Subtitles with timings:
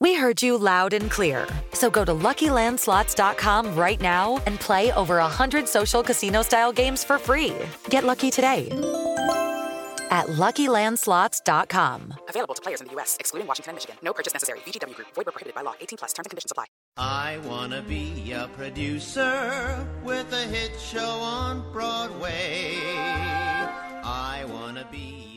[0.00, 1.46] We heard you loud and clear.
[1.72, 7.54] So go to LuckyLandSlots.com right now and play over 100 social casino-style games for free.
[7.90, 8.68] Get lucky today
[10.10, 12.14] at LuckyLandSlots.com.
[12.28, 13.96] Available to players in the U.S., excluding Washington and Michigan.
[14.02, 14.60] No purchase necessary.
[14.60, 15.08] VGW Group.
[15.14, 15.74] Void were prohibited by law.
[15.80, 16.12] 18 plus.
[16.12, 16.66] Terms and conditions apply.
[16.96, 22.78] I wanna be a producer with a hit show on Broadway.
[24.04, 25.33] I wanna be a producer.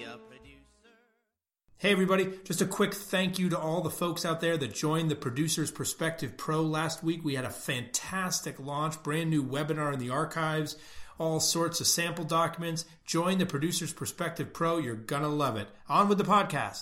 [1.79, 5.11] Hey, everybody, just a quick thank you to all the folks out there that joined
[5.11, 7.23] the Producer's Perspective Pro last week.
[7.23, 10.75] We had a fantastic launch, brand new webinar in the archives,
[11.19, 12.85] all sorts of sample documents.
[13.05, 14.79] Join the Producer's Perspective Pro.
[14.79, 15.67] You're going to love it.
[15.87, 16.81] On with the podcast.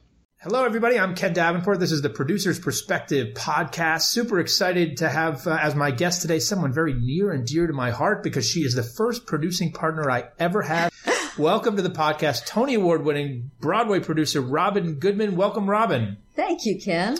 [0.43, 0.97] Hello, everybody.
[0.97, 1.79] I'm Ken Davenport.
[1.79, 4.01] This is the Producer's Perspective podcast.
[4.01, 7.73] Super excited to have uh, as my guest today someone very near and dear to
[7.73, 10.91] my heart because she is the first producing partner I ever had.
[11.37, 15.35] Welcome to the podcast, Tony Award winning Broadway producer Robyn Goodman.
[15.35, 16.17] Welcome, Robyn.
[16.35, 17.17] Thank you, Ken.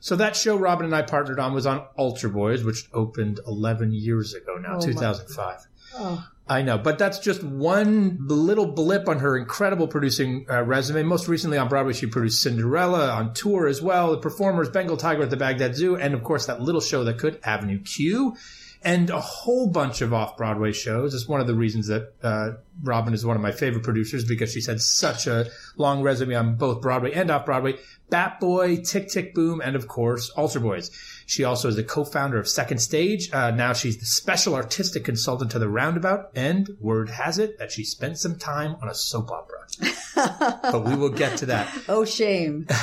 [0.00, 3.92] So that show Robyn and I partnered on was on Altar Boyz, which opened 11
[3.92, 5.60] years ago now, Oh, my 2005.
[5.96, 11.04] Oh, I know, but that's just one little blip on her incredible producing uh, resume.
[11.04, 15.22] Most recently on Broadway, she produced Cinderella on tour as well, The Performers, Bengal Tiger
[15.22, 18.36] at the Baghdad Zoo, and of course that little show that could, Avenue Q,
[18.82, 21.14] and a whole bunch of off Broadway shows.
[21.14, 22.50] It's one of the reasons that uh,
[22.82, 25.46] Robyn is one of my favorite producers because she's had such a
[25.76, 27.76] long resume on both Broadway and off Broadway.
[28.10, 30.90] Bat Boy, Tick Tick Boom, and of course, Altar Boyz.
[31.26, 33.32] She also is the co-founder of Second Stage.
[33.32, 37.72] Uh, now she's the special artistic consultant to the Roundabout, and word has it that
[37.72, 39.64] she spent some time on a soap opera.
[40.14, 41.72] but we will get to that.
[41.88, 42.66] oh, shame.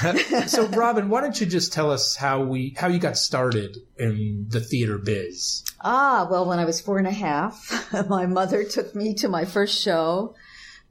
[0.48, 4.48] So, Robyn, why don't you just tell us how we how you got started in
[4.50, 5.64] the theater biz?
[5.82, 9.46] Ah, well, when I was four and a half, my mother took me to my
[9.46, 10.36] first show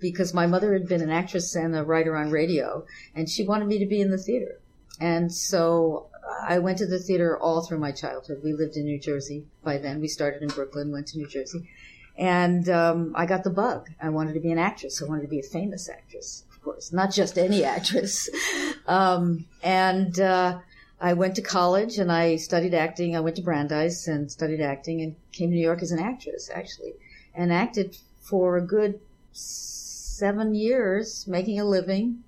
[0.00, 2.84] because my mother had been an actress and a writer on radio,
[3.14, 4.58] and she wanted me to be in the theater.
[4.98, 6.08] And so
[6.42, 8.40] I went to the theater all through my childhood.
[8.42, 10.00] We lived in New Jersey by then.
[10.00, 11.68] We started in Brooklyn, went to New Jersey.
[12.16, 13.88] And um, I got the bug.
[14.00, 15.02] I wanted to be an actress.
[15.02, 18.28] I wanted to be a famous actress, of course, not just any actress.
[18.86, 20.58] Um, and uh,
[21.00, 23.14] I went to college and I studied acting.
[23.14, 26.50] I went to Brandeis and studied acting and came to New York as an actress,
[26.52, 26.94] actually,
[27.32, 27.96] and acted
[28.30, 29.00] for a good
[29.32, 32.22] seven years, making a living,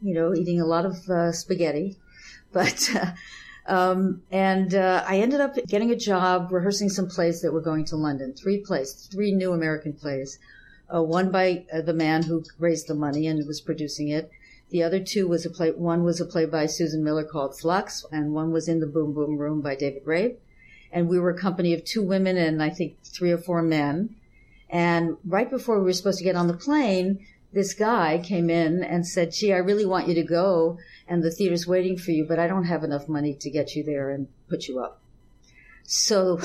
[0.00, 1.96] you know, eating a lot of uh, spaghetti.
[2.52, 3.12] But, uh,
[3.66, 7.86] um, and uh, I ended up getting a job rehearsing some plays that were going
[7.86, 10.38] to London, three plays, three new American plays.
[10.94, 14.30] Uh, one by uh, the man who raised the money and was producing it.
[14.68, 15.70] The other two was a play.
[15.70, 19.14] One was a play by Susan Miller called Flux, and one was in the Boom
[19.14, 20.36] Boom Room by David Rabe.
[20.92, 24.14] And we were a company of two women and I think three or four men.
[24.72, 28.82] And right before we were supposed to get on the plane, this guy came in
[28.82, 32.24] and said, "Gee, I really want you to go, and the theater's waiting for you,
[32.26, 35.02] but I don't have enough money to get you there and put you up."
[35.84, 36.40] So,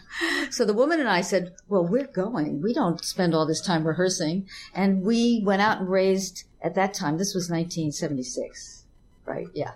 [0.50, 2.62] so the woman and I said, "Well, we're going.
[2.62, 6.94] We don't spend all this time rehearsing." And we went out and raised at that
[6.94, 7.18] time.
[7.18, 8.84] This was 1976.
[9.24, 9.48] right?
[9.54, 9.72] Yeah.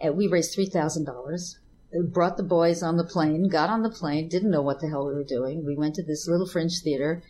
[0.00, 1.56] And we raised $3,000.
[2.12, 5.06] Brought the boys on the plane, got on the plane, didn't know what the hell
[5.06, 5.66] we were doing.
[5.66, 7.22] We went to this little fringe theater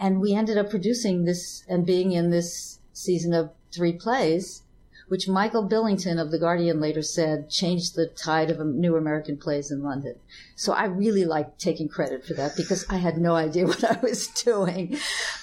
[0.00, 4.62] and we ended up producing this and being in this season of three plays,
[5.08, 9.70] which Michael Billington of The Guardian later said changed the tide of new American plays
[9.70, 10.14] in London.
[10.56, 14.00] So I really like taking credit for that because I had no idea what I
[14.00, 14.96] was doing.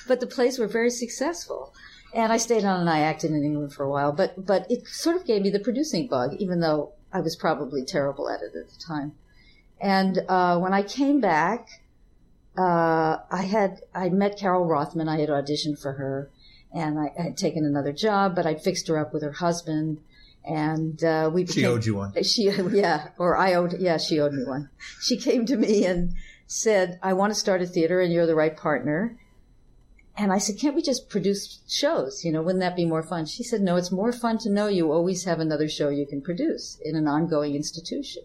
[0.07, 1.73] But the plays were very successful.
[2.13, 4.87] And I stayed on and I acted in England for a while, but, but it
[4.87, 8.55] sort of gave me the producing bug, even though I was probably terrible at it
[8.55, 9.11] at the time.
[9.79, 11.67] And, uh, when I came back,
[12.57, 15.07] uh, I had I met Carole Rothman.
[15.07, 16.29] I had auditioned for her,
[16.73, 19.99] and I, I had taken another job, but I'd fixed her up with her husband,
[20.43, 21.43] and uh, we.
[21.43, 22.23] Became, she owed you one.
[22.23, 24.69] She yeah, or I owed yeah, she owed me one.
[25.01, 26.13] She came to me and
[26.47, 29.17] said, "I want to start a theater, and you're the right partner."
[30.19, 32.25] And I said, "Can't we just produce shows?
[32.25, 34.65] You know, wouldn't that be more fun?" She said, "No, it's more fun to know
[34.67, 38.23] you always have another show you can produce in an ongoing institution."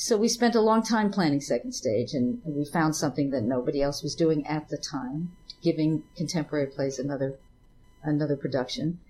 [0.00, 3.82] So we spent a long time planning second stage and we found something that nobody
[3.82, 7.34] else was doing at the time, giving contemporary plays another,
[8.04, 9.00] another production.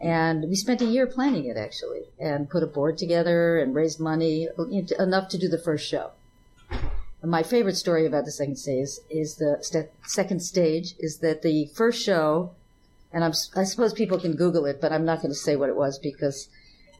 [0.00, 3.98] And we spent a year planning it actually and put a board together and raised
[3.98, 4.46] money
[5.00, 6.12] enough to do the first show.
[6.70, 11.42] And my favorite story about the second stage is the st- second stage is that
[11.42, 12.52] the first show,
[13.12, 15.70] and I'm, I suppose people can Google it, but I'm not going to say what
[15.70, 16.48] it was because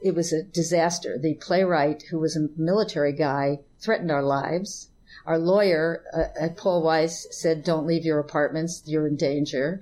[0.01, 1.19] it was a disaster.
[1.19, 4.91] The playwright, who was a military guy, threatened our lives.
[5.25, 9.81] Our lawyer uh, at Paul Weiss said, "Don't leave your apartments; you're in danger."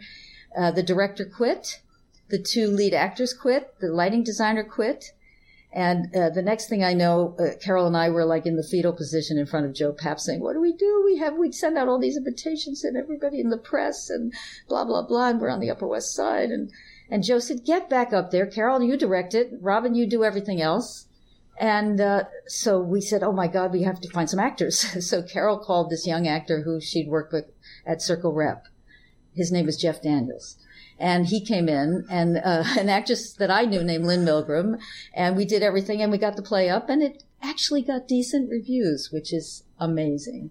[0.56, 1.80] Uh, the director quit.
[2.28, 3.74] The two lead actors quit.
[3.80, 5.12] The lighting designer quit.
[5.74, 8.62] And uh, the next thing I know, uh, Carole and I were like in the
[8.62, 11.02] fetal position in front of Joe Papp saying, what do we do?
[11.04, 14.32] We have, we'd send out all these invitations and everybody in the press and
[14.68, 15.30] blah, blah, blah.
[15.30, 16.50] And we're on the Upper West Side.
[16.50, 16.70] And
[17.10, 18.46] and Joe said, get back up there.
[18.46, 19.52] Carole, you direct it.
[19.60, 21.06] Robyn, you do everything else.
[21.58, 24.80] And uh, so we said, oh my God, we have to find some actors.
[25.08, 27.46] so Carole called this young actor who she'd worked with
[27.86, 28.66] at Circle Rep.
[29.34, 30.56] His name was Jeff Daniels.
[30.98, 34.80] And he came in and uh, an actress that I knew named Lynn Milgrim.
[35.12, 38.50] And we did everything and we got the play up and it actually got decent
[38.50, 40.50] reviews, which is amazing.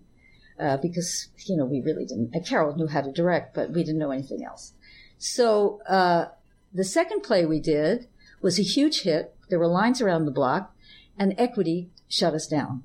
[0.59, 3.97] Uh, because, you know, we really didn't, Carole knew how to direct, but we didn't
[3.97, 4.73] know anything else.
[5.17, 6.27] So, uh,
[6.73, 8.07] the second play we did
[8.41, 9.35] was a huge hit.
[9.49, 10.75] There were lines around the block,
[11.17, 12.83] and Equity shut us down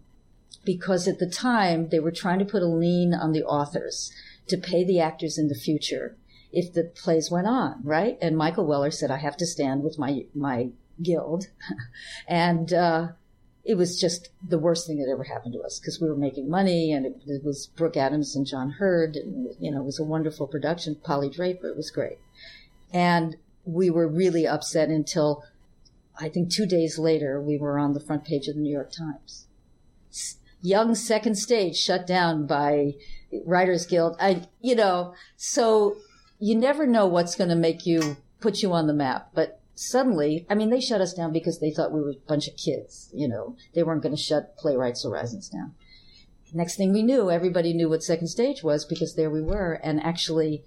[0.64, 4.12] because at the time they were trying to put a lien on the authors
[4.48, 6.16] to pay the actors in the future
[6.52, 8.18] if the plays went on, right?
[8.20, 10.70] And Michael Weller said, I have to stand with my, my
[11.02, 11.48] guild.
[12.28, 13.08] and, uh,
[13.64, 16.48] it was just the worst thing that ever happened to us because we were making
[16.48, 20.00] money and it, it, was Brooke Adams and John Heard and, you know, it was
[20.00, 20.94] a wonderful production.
[20.94, 22.18] Polly Draper, it was great.
[22.94, 25.44] And we were really upset until
[26.20, 28.90] I think two days later we were on the front page of the New York
[28.90, 29.46] Times.
[30.60, 32.94] Young second stage shut down by
[33.44, 34.16] Writers Guild.
[34.20, 35.96] I, you know, so
[36.40, 39.30] you never know what's going to make you put you on the map.
[39.34, 42.48] But suddenly, I mean, they shut us down because they thought we were a bunch
[42.48, 43.10] of kids.
[43.14, 45.74] You know, they weren't going to shut Playwrights Horizons down.
[46.52, 49.74] Next thing we knew, everybody knew what second stage was because there we were.
[49.82, 50.64] And actually,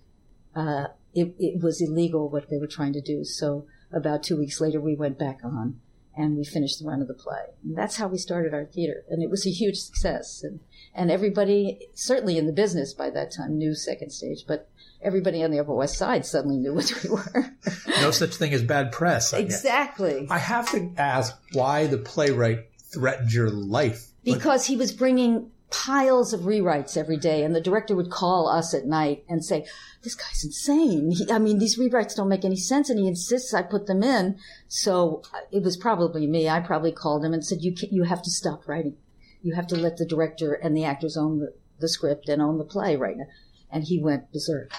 [0.55, 3.23] uh, it, it was illegal what they were trying to do.
[3.23, 5.79] So about two weeks later, we went back on
[6.15, 7.53] and we finished the run of the play.
[7.63, 9.03] And that's how we started our theater.
[9.09, 10.43] And it was a huge success.
[10.43, 10.59] And,
[10.93, 14.69] and everybody, certainly in the business by that time, knew Second Stage, but
[15.01, 17.53] everybody on the Upper West Side suddenly knew what we were.
[18.01, 19.33] no such thing as bad press.
[19.33, 20.27] I exactly.
[20.29, 24.07] I have to ask why the playwright threatened your life.
[24.23, 28.73] Because he was bringing piles of rewrites every day, and the director would call us
[28.73, 29.65] at night and say,
[30.03, 31.11] "This guy's insane.
[31.11, 34.03] He, I mean, these rewrites don't make any sense," and he insists I put them
[34.03, 34.37] in.
[34.67, 36.47] So uh, it was probably me.
[36.47, 38.97] I probably called him and said, "You you have to stop writing.
[39.41, 42.57] You have to let the director and the actors own the, the script and own
[42.57, 43.27] the play right now."
[43.71, 44.71] And he went berserk.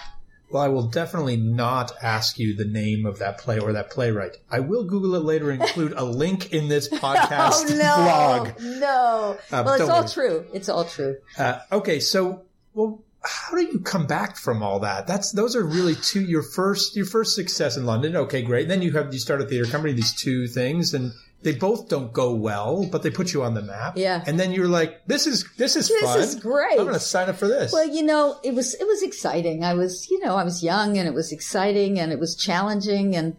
[0.52, 4.36] Well, I will definitely not ask you the name of that play or that playwright.
[4.50, 8.60] I will Google it later and include a link in this podcast oh, no, blog.
[8.60, 10.08] No, uh, well, it's all worry.
[10.10, 10.46] true.
[10.52, 11.16] It's all true.
[11.38, 12.42] Uh, okay, so
[12.74, 15.06] well, how do you come back from all that?
[15.06, 18.14] That's those are really two your first your first success in London.
[18.14, 18.62] Okay, great.
[18.62, 19.94] And then you have you start a theater company.
[19.94, 21.12] These two things and
[21.42, 23.96] they both don't go well, but they put you on the map.
[23.96, 24.22] Yeah.
[24.26, 26.20] And then you're like, this is, this is this fun.
[26.20, 26.78] This is great.
[26.78, 27.72] I'm going to sign up for this.
[27.72, 29.64] Well, you know, it was, it was exciting.
[29.64, 33.16] I was, you know, I was young and it was exciting and it was challenging
[33.16, 33.36] and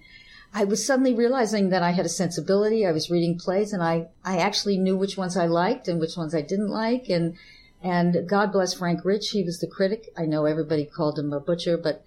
[0.53, 2.85] I was suddenly realizing that I had a sensibility.
[2.85, 6.17] I was reading plays and I, I actually knew which ones I liked and which
[6.17, 7.09] ones I didn't like.
[7.09, 7.35] And,
[7.81, 9.29] and God bless Frank Rich.
[9.29, 10.09] He was the critic.
[10.17, 12.03] I know everybody called him a butcher, but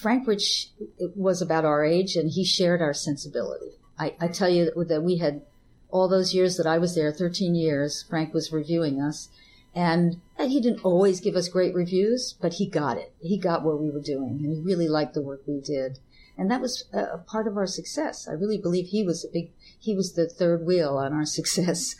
[0.00, 0.68] Frank Rich
[1.16, 5.18] was about our age and he shared our sensibility I, I tell you that we
[5.18, 5.42] had
[5.90, 9.28] all those years that I was there, 13 years, Frank was reviewing us.
[9.74, 13.12] And, and he didn't always give us great reviews, but he got it.
[13.20, 15.98] He got what we were doing and he really liked the work we did.
[16.38, 18.26] And that was a, part of our success.
[18.28, 21.94] I really believe he was a big, he was the third wheel on our success.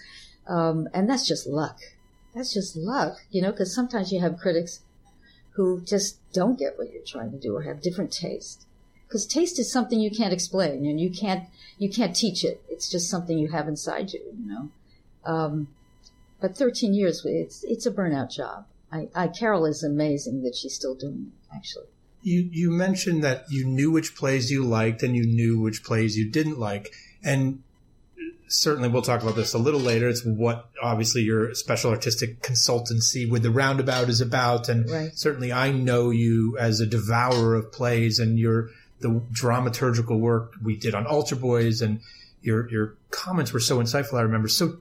[0.47, 1.79] Um, and that's just luck.
[2.35, 4.81] That's just luck, you know, because sometimes you have critics
[5.53, 8.66] who just don't get what you're trying to do or have different taste.
[9.09, 11.45] Because taste is something you can't explain and you can't
[11.79, 12.63] you can't teach it.
[12.69, 14.69] It's just something you have inside you, you know.
[15.25, 15.69] Um,
[16.41, 18.67] but 13 years, it's it's a burnout job.
[18.93, 21.55] I, I Carole is amazing that she's still doing it.
[21.57, 21.87] Actually,
[22.23, 26.17] You you mentioned that you knew which plays you liked and you knew which plays
[26.17, 27.63] you didn't like, and
[28.49, 30.09] certainly we'll talk about this a little later.
[30.09, 35.17] It's what obviously your special artistic consultancy with the roundabout is about, and Right.
[35.17, 40.77] certainly I know you as a devourer of plays and your the dramaturgical work we
[40.77, 42.01] did on Altar Boyz, and
[42.43, 44.19] your your comments were so insightful.
[44.19, 44.49] I remember.
[44.49, 44.79] So,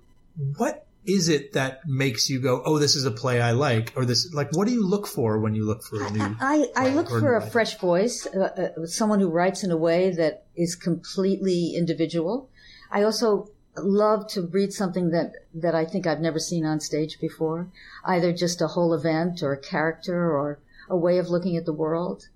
[0.57, 4.05] what is it that makes you go, "Oh, this is a play I like," or
[4.05, 6.35] this like what do you look for when you look for a new?
[6.39, 10.11] I, I look for a fresh voice, uh, uh, someone who writes in a way
[10.11, 12.49] that is completely individual.
[12.91, 17.19] I also love to read something that, that I think I've never seen on stage
[17.19, 17.67] before,
[18.03, 21.73] either just a whole event or a character or a way of looking at the
[21.73, 22.29] world.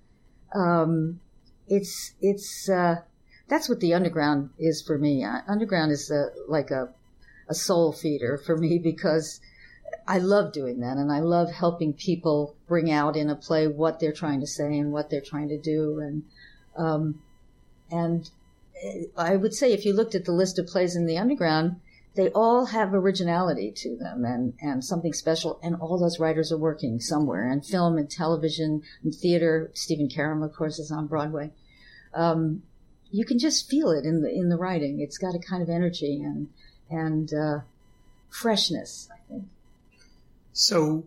[0.54, 1.20] Um,
[1.70, 2.98] it's, it's, uh,
[3.48, 5.24] that's what the underground is for me.
[5.24, 6.90] Uh, Underground is a, like a,
[7.50, 9.42] a soul feeder for me because
[10.08, 14.00] I love doing that and I love helping people bring out in a play what
[14.00, 16.00] they're trying to say and what they're trying to do.
[16.00, 16.24] And,
[16.78, 17.22] um,
[17.92, 18.30] and
[18.84, 21.78] eh, I would say if you looked at the list of plays in the underground,
[22.20, 25.58] they all have originality to them and, and something special.
[25.64, 29.72] And all those writers are working somewhere and film and television and theater.
[29.74, 31.52] Stephen Karam, of course, is on Broadway.
[32.14, 32.64] Um,
[33.10, 35.00] you can just feel it in the, in the writing.
[35.00, 36.50] It's got a kind of energy and,
[36.90, 37.60] and, uh,
[38.30, 39.46] freshness, I think.
[40.52, 41.06] So,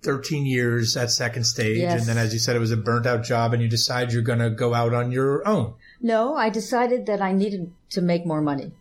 [0.00, 1.76] 13 years at second stage.
[1.76, 2.00] Yes.
[2.00, 4.22] And then, as you said, it was a burnt out job, and you decide you're
[4.22, 5.74] going to go out on your own.
[6.00, 8.72] No, I decided that I needed to make more money.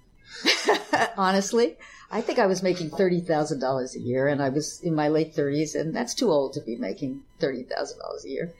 [1.17, 1.77] Honestly,
[2.11, 5.07] I think I was making thirty thousand dollars a year, and I was in my
[5.07, 8.53] late thirties, and that's too old to be making thirty thousand dollars a year.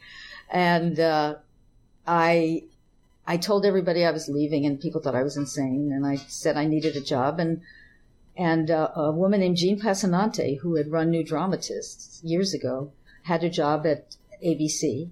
[0.49, 1.35] And uh,
[2.07, 2.63] I,
[3.25, 5.91] I told everybody I was leaving, and people thought I was insane.
[5.93, 7.61] And I said I needed a job, and
[8.37, 12.91] and uh, a woman named Jean Passanante, who had run New Dramatists years ago,
[13.23, 15.09] had a job at ABC,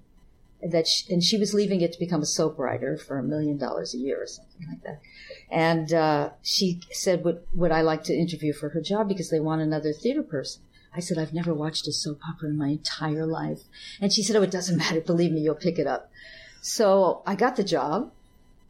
[0.61, 3.57] that she, and she was leaving it to become a soap writer for a million
[3.57, 5.01] dollars a year or something like that.
[5.49, 9.39] And uh, she said, would, would I like to interview for her job because they
[9.39, 10.63] want another theater person?
[10.93, 13.61] I said, I've never watched a soap opera in my entire life.
[14.01, 15.01] And she said, oh, it doesn't matter.
[15.01, 16.11] Believe me, you'll pick it up.
[16.61, 18.11] So I got the job.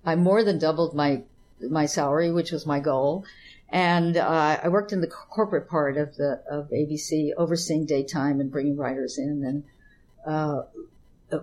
[0.05, 1.23] I more than doubled my,
[1.59, 3.25] my salary, which was my goal.
[3.71, 8.51] And uh, I worked in the corporate part of the of ABC, overseeing daytime and
[8.51, 9.63] bringing writers in, and
[10.25, 10.63] uh,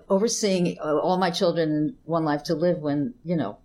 [0.09, 2.79] overseeing uh, all my children in One Life to Live.
[2.79, 3.59] When you know,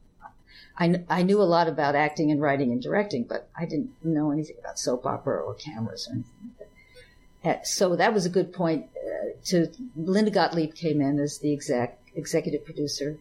[0.78, 4.32] I, I knew a lot about acting and writing and directing, but I didn't know
[4.32, 6.70] anything about soap opera or cameras or anything like
[7.44, 7.60] that.
[7.60, 8.88] Uh, So that was a good point.
[8.96, 13.18] Uh, to Linda Gottlieb came in as the exec executive producer.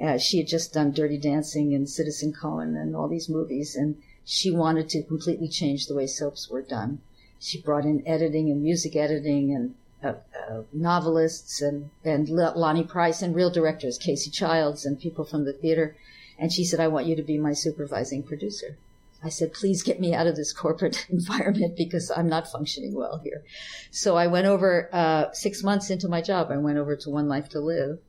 [0.00, 3.96] Uh, she had just done Dirty Dancing and Citizen Cohn and all these movies, and
[4.24, 7.00] she wanted to completely change the way soaps were done.
[7.38, 10.14] She brought in editing and music editing and uh,
[10.50, 15.52] uh, novelists and, and Lonny Price and real directors, Casey Childs and people from the
[15.52, 15.96] theater.
[16.38, 18.76] And she said, I want you to be my supervising producer.
[19.22, 23.18] I said, please get me out of this corporate environment because I'm not functioning well
[23.24, 23.42] here.
[23.90, 27.26] So I went over, uh, six months into my job, I went over to One
[27.26, 28.00] Life to Live,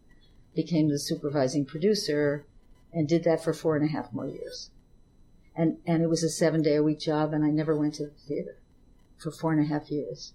[0.54, 2.46] became the supervising producer,
[2.92, 4.72] and did that for four and a half more years.
[5.56, 8.08] And, and it was a seven day a week job, and I never went to
[8.08, 8.58] the theater
[9.18, 10.34] for four and a half years.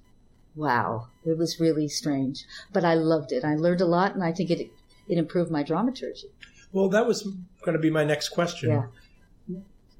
[0.54, 1.08] Wow.
[1.24, 3.44] It was really strange, but I loved it.
[3.44, 4.70] I learned a lot, and I think it,
[5.08, 6.28] it improved my dramaturgy.
[6.72, 7.22] Well, that was
[7.62, 8.70] going to be my next question.
[8.70, 8.86] Yeah.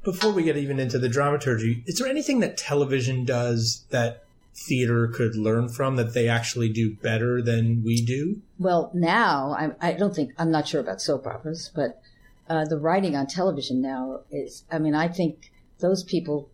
[0.03, 5.09] Before we get even into the dramaturgy, is there anything that television does that theater
[5.09, 8.41] could learn from that they actually do better than we do?
[8.59, 12.01] Well, now I, I don't think I'm not sure about soap operas, but
[12.49, 14.65] uh, the writing on television now is.
[14.71, 16.51] I mean, I think those people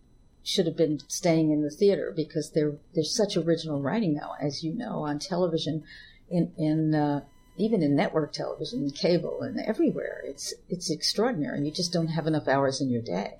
[0.46, 4.62] should have been staying in the theater because there there's such original writing now, as
[4.62, 5.82] you know, on television,
[6.30, 7.22] in in uh,
[7.56, 10.22] even in network television, and cable, and everywhere.
[10.24, 11.56] It's it's extraordinary.
[11.58, 13.38] And you just don't have enough hours in your day.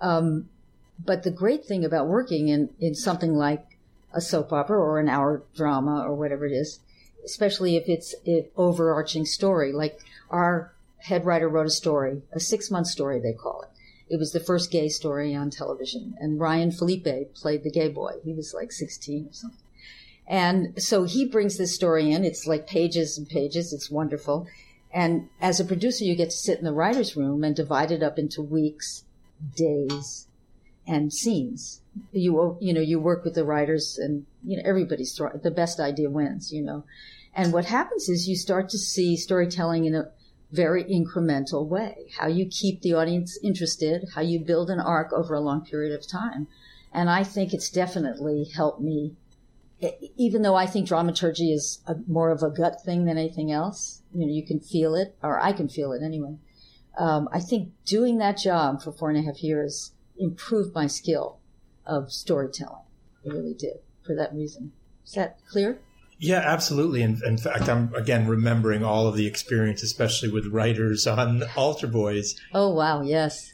[0.00, 0.48] Um,
[1.04, 3.76] but the great thing about working in in something like
[4.12, 6.78] a soap opera or an hour drama or whatever it is,
[7.24, 9.72] especially if it's an overarching story.
[9.72, 9.98] Like
[10.30, 13.70] our head writer wrote a story, a six month story, they call it.
[14.08, 16.14] It was the first gay story on television.
[16.18, 18.12] And Ryan Phillippe played the gay boy.
[18.24, 19.60] He was like 16 or something.
[20.26, 22.24] And so he brings this story in.
[22.24, 23.72] It's like pages and pages.
[23.72, 24.46] It's wonderful.
[24.92, 28.02] And as a producer, you get to sit in the writer's room and divide it
[28.02, 29.04] up into weeks,
[29.54, 30.26] days,
[30.86, 31.80] and scenes.
[32.12, 36.10] You, you know, you work with the writers and, you know, everybody's, the best idea
[36.10, 36.84] wins, you know.
[37.34, 40.10] And what happens is you start to see storytelling in a
[40.50, 45.34] very incremental way, how you keep the audience interested, how you build an arc over
[45.34, 46.46] a long period of time.
[46.92, 49.16] And I think it's definitely helped me
[50.16, 54.02] even though I think dramaturgy is a, more of a gut thing than anything else,
[54.14, 56.38] you know, you can feel it, or I can feel it anyway.
[56.96, 61.40] Um, I think doing that job for four and a half years improved my skill
[61.84, 62.84] of storytelling.
[63.24, 64.72] It really did for that reason.
[65.04, 65.78] Is that clear?
[66.18, 67.02] Yeah, absolutely.
[67.02, 71.88] In, in fact, I'm again remembering all of the experience, especially with writers on Altar
[71.88, 72.38] Boyz.
[72.54, 73.52] Oh wow, yes.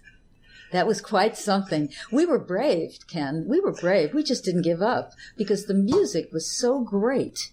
[0.70, 1.90] That was quite something.
[2.10, 3.44] We were brave, Ken.
[3.46, 4.14] We were brave.
[4.14, 7.50] We just didn't give up because the music was so great.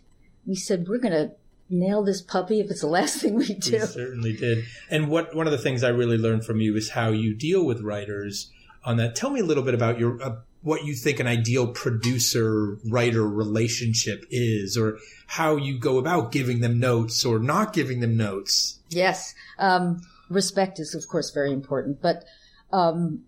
[0.47, 1.31] We said, we're going to
[1.69, 3.73] nail this puppy if it's the last thing we do.
[3.73, 4.65] We certainly did.
[4.89, 7.65] And what one of the things I really learned from you is how you deal
[7.65, 8.51] with writers
[8.85, 9.15] on that.
[9.15, 13.27] Tell me a little bit about your uh, what you think an ideal producer writer
[13.27, 14.97] relationship is or
[15.27, 18.79] how you go about giving them notes or not giving them notes.
[18.89, 19.33] Yes.
[19.57, 22.25] Um, respect is of course very important, but
[22.71, 23.23] um,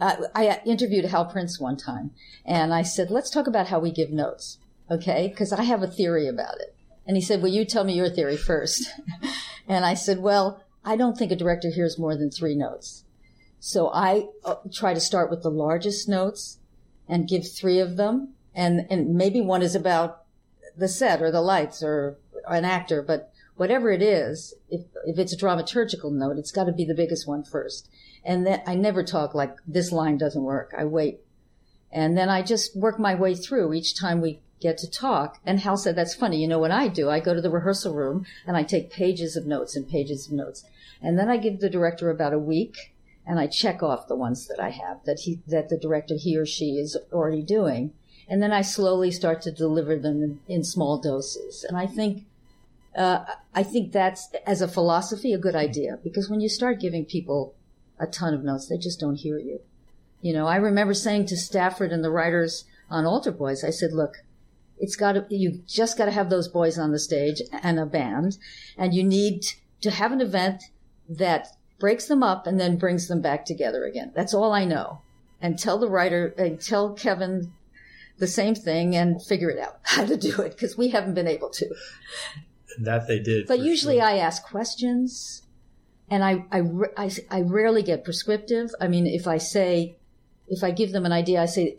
[0.00, 2.10] I, I, interviewed Hal Prince one time
[2.44, 4.58] and I said, let's talk about how we give notes.
[4.90, 5.32] Okay.
[5.36, 6.74] Cause I have a theory about it.
[7.06, 8.90] And he said, well, you tell me your theory first.
[9.68, 13.04] and I said, well, I don't think a director hears more than three notes.
[13.60, 16.58] So I uh, try to start with the largest notes
[17.08, 18.34] and give three of them.
[18.54, 20.22] And, and maybe one is about
[20.76, 25.32] the set or the lights or an actor, but whatever it is, if, if it's
[25.32, 27.88] a dramaturgical note, it's got to be the biggest one first.
[28.24, 30.74] And then I never talk like this line doesn't work.
[30.76, 31.20] I wait.
[31.90, 35.38] And then I just work my way through each time we get to talk.
[35.46, 36.40] And Hal said, that's funny.
[36.40, 37.08] You know what I do?
[37.08, 40.32] I go to the rehearsal room and I take pages of notes and pages of
[40.32, 40.64] notes.
[41.00, 42.94] And then I give the director about a week
[43.26, 46.36] and I check off the ones that I have that he, that the director, he
[46.36, 47.92] or she is already doing.
[48.28, 51.64] And then I slowly start to deliver them in, in small doses.
[51.68, 52.24] And I think,
[52.96, 57.04] uh, I think that's, as a philosophy, a good idea because when you start giving
[57.04, 57.54] people
[57.98, 58.68] a ton of notes.
[58.68, 59.60] They just don't hear you.
[60.20, 63.92] You know, I remember saying to Stafford and the writers on Altar Boyz, I said,
[63.92, 64.24] look,
[64.78, 67.86] it's got to, you just got to have those boys on the stage and a
[67.86, 68.38] band,
[68.76, 69.44] and you need
[69.80, 70.64] to have an event
[71.08, 74.12] that breaks them up and then brings them back together again.
[74.14, 75.02] That's all I know.
[75.40, 77.52] And tell the writer, and tell Kevin
[78.18, 81.28] the same thing and figure it out how to do it because we haven't been
[81.28, 81.74] able to.
[82.80, 83.46] That they did.
[83.46, 84.06] But usually sure.
[84.06, 85.42] I ask questions
[86.10, 86.62] and I, I,
[86.96, 88.70] I, I rarely get prescriptive.
[88.80, 89.96] I mean, if I say,
[90.48, 91.76] if I give them an idea, I say,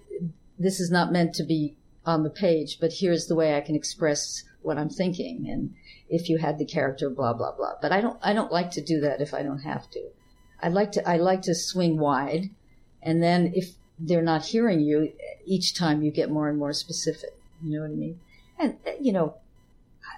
[0.60, 3.76] this is not meant to be on the page, but here's the way I can
[3.76, 5.50] express what I'm thinking.
[5.50, 5.74] And
[6.10, 7.74] if you had the character, blah, blah, blah.
[7.82, 10.10] But I don't, I don't like to do that if I don't have to.
[10.62, 12.50] I like to, I like to swing wide.
[13.02, 15.14] And then if they're not hearing you,
[15.46, 17.32] each time you get more and more specific.
[17.64, 18.20] You know what I mean?
[18.60, 19.36] And, you know,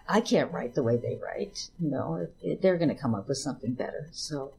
[0.08, 1.70] I can't write the way they write.
[1.80, 2.28] You know,
[2.62, 4.10] they're going to come up with something better.
[4.12, 4.54] So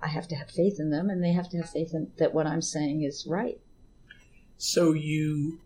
[0.00, 2.34] I have to have faith in them, and they have to have faith in that
[2.34, 3.60] what I'm saying is right.
[4.58, 5.60] So you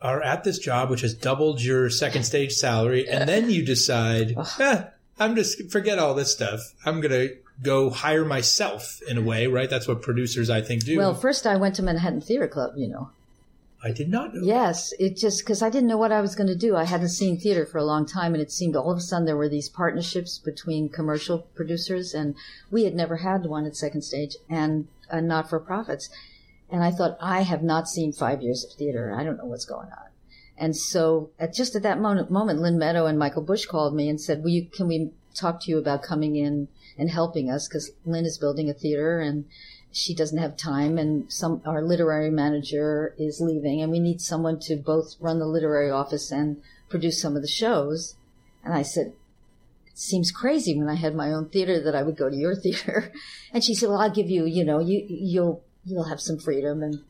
[0.00, 4.36] are at this job, which has doubled your second stage salary, and then you decide,
[4.60, 4.84] eh,
[5.18, 6.72] I'm just forget all this stuff.
[6.84, 9.68] I'm going to go hire myself in a way, right?
[9.68, 10.96] That's what producers, I think, do.
[10.96, 13.10] Well, first I went to Manhattan Theater Club, you know.
[13.82, 14.42] I did not know.
[14.42, 16.74] Yes, it just because I didn't know what I was going to do.
[16.74, 19.24] I hadn't seen theater for a long time, and it seemed all of a sudden
[19.24, 22.34] there were these partnerships between commercial producers, and
[22.72, 26.10] we had never had one at Second Stage, and, and not for profits.
[26.70, 29.14] And I thought, I have not seen five years of theater.
[29.16, 30.08] I don't know what's going on.
[30.56, 34.08] And so, at just at that moment, moment Lynne Meadow and Michael Bush called me
[34.08, 34.66] and said, "Will you?
[34.66, 36.66] Can we talk to you about coming in
[36.98, 37.68] and helping us?
[37.68, 39.44] Because Lynne is building a theater, and
[39.92, 44.58] she doesn't have time and some our literary manager is leaving and we need someone
[44.58, 48.16] to both run the literary office and produce some of the shows
[48.64, 49.06] and i said
[49.86, 52.54] it seems crazy when i had my own theater that i would go to your
[52.62, 53.12] theater
[53.52, 56.82] and she said well i'll give you you know you you'll you'll have some freedom
[56.82, 57.02] and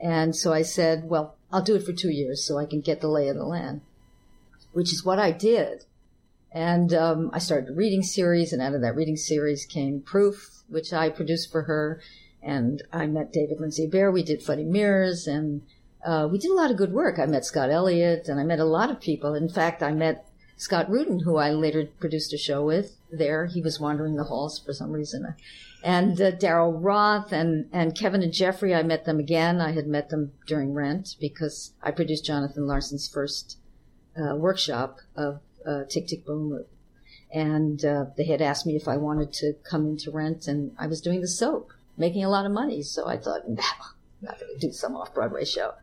[0.00, 3.00] and so i said well i'll do it for two years so i can get
[3.00, 3.80] the lay of the land
[4.72, 5.84] which is what i did
[6.50, 10.62] and um, I started a reading series, and out of that reading series came Proof,
[10.68, 12.00] which I produced for her.
[12.42, 14.12] And I met David Lindsay Abaire.
[14.12, 15.62] We did Fuddy Meers, and
[16.04, 17.18] uh, we did a lot of good work.
[17.18, 19.34] I met Scott Elliott, and I met a lot of people.
[19.34, 23.46] In fact, I met Scott Rudin, who I later produced a show with there.
[23.46, 25.34] He was wandering the halls for some reason.
[25.82, 29.60] And uh, Daryl Roth and, and Kevin and Jeffrey, I met them again.
[29.60, 33.58] I had met them during Rent because I produced Jonathan Larson's first
[34.16, 36.64] uh, workshop of uh, Tick Tick Boom Boom.
[37.32, 40.86] And uh, they had asked me if I wanted to come into Rent, and I
[40.86, 42.82] was doing the soap, making a lot of money.
[42.82, 45.74] So I thought, no, I'm not going to do some off Broadway show.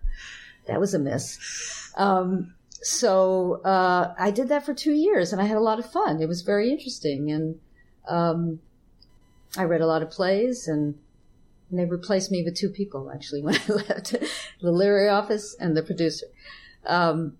[0.67, 1.91] That was a miss.
[1.95, 5.91] Um, so uh, I did that for two years, and I had a lot of
[5.91, 6.21] fun.
[6.21, 7.59] It was very interesting, and
[8.07, 8.59] um,
[9.57, 10.95] I read a lot of plays, and,
[11.69, 14.11] and they replaced me with two people actually when I left
[14.61, 16.27] the literary office and the producer.
[16.85, 17.37] Um,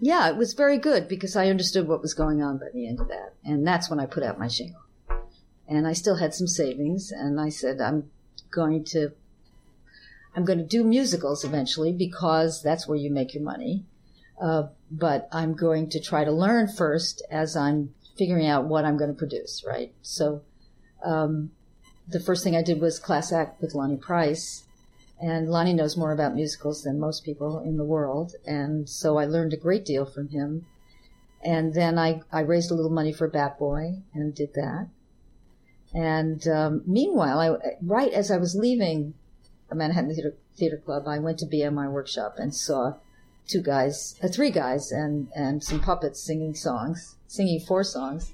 [0.00, 3.00] yeah, it was very good because I understood what was going on by the end
[3.00, 4.82] of that, and that's when I put out my shingle.
[5.66, 8.10] And I still had some savings, and I said I'm
[8.50, 9.12] going to
[10.38, 13.84] I'm going to do musicals eventually because that's where you make your money.
[14.40, 18.96] Uh, but I'm going to try to learn first as I'm figuring out what I'm
[18.96, 19.92] going to produce, right?
[20.00, 20.42] So,
[21.04, 21.50] um,
[22.08, 24.64] the first thing I did was class act with Lonny Price.
[25.20, 28.34] And Lonny knows more about musicals than most people in the world.
[28.46, 30.66] And so I learned a great deal from him.
[31.44, 34.88] And then I, I raised a little money for Bat Boy and did that.
[35.94, 39.14] And um, meanwhile, I, right as I was leaving
[39.68, 42.94] the Manhattan Theater, Theater Club, I went to BMI Workshop and saw
[43.46, 48.32] two guys, uh, three guys, and and some puppets singing songs, singing four songs,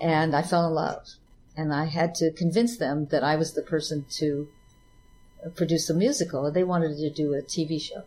[0.00, 1.06] and I fell in love.
[1.56, 4.48] And I had to convince them that I was the person to
[5.54, 6.50] produce a musical.
[6.50, 8.04] They wanted to do a TV show,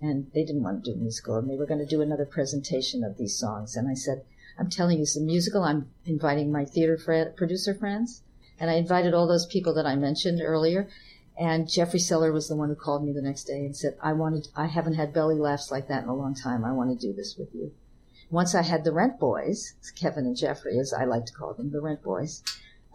[0.00, 2.26] and they didn't want to do a musical, and they were going to do another
[2.26, 3.76] presentation of these songs.
[3.76, 4.24] And I said,
[4.58, 5.62] "I'm telling you, it's a musical.
[5.62, 8.22] I'm inviting my theater friend, producer friends."
[8.58, 10.88] And I invited all those people that I mentioned earlier,
[11.36, 14.12] and Jeffrey Seller was the one who called me the next day and said, I
[14.12, 16.64] wanted, I haven't had belly laughs like that in a long time.
[16.64, 17.72] I want to do this with you.
[18.30, 21.70] Once I had the Rent Boys, Kevin and Jeffrey, as I like to call them,
[21.70, 22.42] the Rent Boys,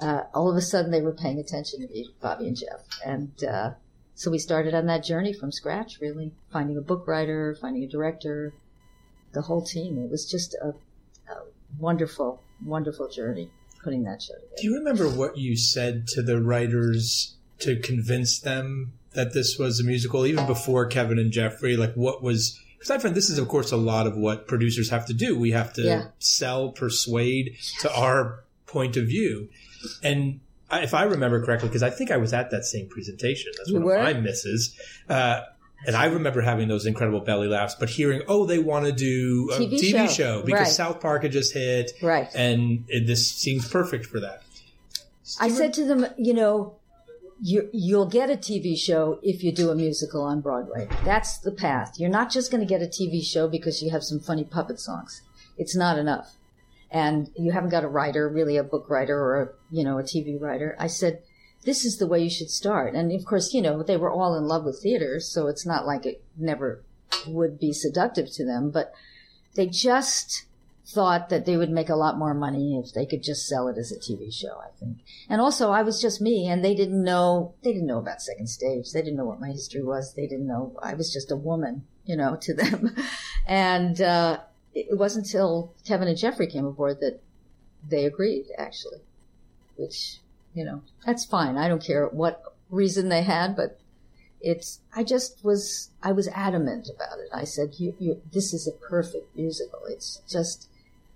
[0.01, 2.81] uh, all of a sudden they were paying attention to me, Bobby and Jeff.
[3.05, 3.71] And, uh,
[4.15, 7.87] so we started on that journey from scratch, really finding a book writer, finding a
[7.87, 8.53] director,
[9.31, 9.97] the whole team.
[9.97, 10.73] It was just a,
[11.31, 11.43] a
[11.79, 13.49] wonderful, wonderful journey
[13.81, 14.55] putting that show together.
[14.57, 19.79] Do you remember what you said to the writers to convince them that this was
[19.79, 21.77] a musical, even before Kevin and Jeffrey?
[21.77, 24.89] Like, what was because I find this is, of course, a lot of what producers
[24.89, 25.37] have to do.
[25.37, 26.05] We have to Yeah.
[26.19, 29.49] sell, persuade to our point of view.
[30.01, 30.39] And
[30.71, 33.71] I, if I remember correctly, because I think I was at that same presentation, that's
[33.71, 33.97] one were?
[33.97, 34.73] of my misses.
[35.09, 35.41] Uh,
[35.85, 39.49] and I remember having those incredible belly laughs, but hearing, oh, they want to do
[39.53, 40.07] a TV TV, show.
[40.07, 40.41] show.
[40.43, 40.67] because Right.
[40.67, 41.91] South Park had just hit.
[42.01, 42.27] Right.
[42.33, 44.41] And it, this seems perfect for that.
[45.39, 46.75] I said to them, you know,
[47.41, 50.87] you, you'll get a TV show if you do a musical on Broadway.
[51.05, 51.93] That's the path.
[51.97, 54.79] You're not just going to get a TV show because you have some funny puppet
[54.79, 55.21] songs.
[55.57, 56.35] It's not enough.
[56.91, 60.03] And you haven't got a writer, really a book writer or a, you know, a
[60.03, 60.75] TV writer.
[60.79, 61.21] I said,
[61.63, 62.95] this is the way you should start.
[62.95, 65.85] And of course, you know, they were all in love with theater, so it's not
[65.85, 66.83] like it never
[67.27, 68.93] would be seductive to them, but
[69.55, 70.45] they just
[70.93, 73.77] thought that they would make a lot more money if they could just sell it
[73.77, 74.97] as a TV show, I think.
[75.29, 78.47] And also I was just me and they didn't know, they didn't know about second
[78.47, 78.91] stage.
[78.91, 80.13] They didn't know what my history was.
[80.13, 82.95] They didn't know I was just a woman, you know, to them.
[83.47, 84.39] and, uh,
[84.73, 87.19] it wasn't until Kevin and Jeffrey came aboard that
[87.87, 88.99] they agreed, actually,
[89.75, 90.17] which,
[90.53, 91.57] you know, that's fine.
[91.57, 93.79] I don't care what reason they had, but
[94.41, 97.29] it's, I just was, I was adamant about it.
[97.33, 99.81] I said, you, you, this is a perfect musical.
[99.89, 100.68] It's just,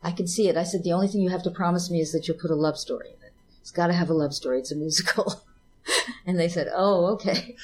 [0.03, 0.57] I can see it.
[0.57, 2.55] I said, the only thing you have to promise me is that you'll put a
[2.55, 3.33] love story in it.
[3.61, 4.59] It's got to have a love story.
[4.59, 5.41] It's a musical.
[6.25, 7.55] and they said, oh, okay.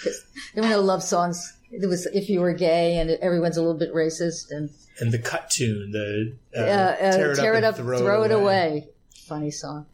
[0.54, 1.58] there were no love songs.
[1.72, 5.20] It was if you were gay and everyone's a little bit racist and And the
[5.20, 8.88] cut tune, the uh, uh, uh, tear it up, and throw, it away.
[9.28, 9.86] Funny song.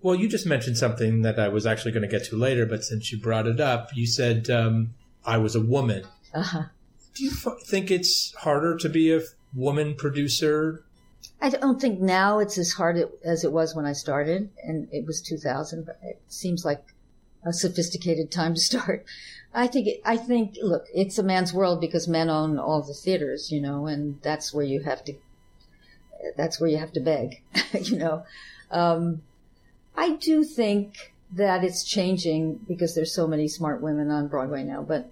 [0.00, 2.84] Well, you just mentioned something that I was actually going to get to later, but
[2.84, 4.94] since you brought it up, you said um,
[5.24, 6.04] I was a woman.
[6.32, 6.62] Uh huh.
[7.14, 9.20] Do you f- think it's harder to be a
[9.52, 10.84] woman producer?
[11.40, 15.06] I don't think now it's as hard as it was when I started, and it
[15.06, 15.86] was 2000.
[15.86, 16.82] But it seems like
[17.44, 19.04] a sophisticated time to start.
[19.54, 19.86] I think.
[19.86, 20.56] It, I think.
[20.60, 24.52] Look, it's a man's world because men own all the theaters, you know, and that's
[24.52, 25.14] where you have to.
[26.36, 27.42] That's where you have to beg,
[27.82, 28.24] you know.
[28.70, 29.22] Um,
[29.96, 34.82] I do think that it's changing because there's so many smart women on Broadway now,
[34.82, 35.10] but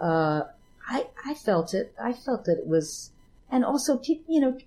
[0.00, 0.42] uh,
[0.88, 1.94] I I felt it.
[2.00, 3.10] I felt that it was,
[3.50, 4.58] and also you know,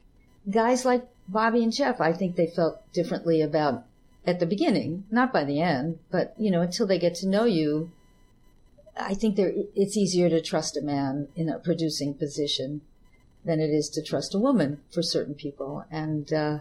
[0.49, 3.83] guys like Bobby and Jeff, I think they felt differently about
[4.25, 7.45] at the beginning, not by the end, but you know, until they get to know
[7.45, 7.91] you,
[8.99, 12.81] I think it's easier to trust a man in a producing position
[13.45, 15.85] than it is to trust a woman for certain people.
[15.91, 16.59] And uh,